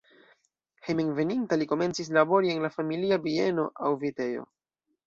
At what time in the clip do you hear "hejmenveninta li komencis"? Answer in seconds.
0.87-2.11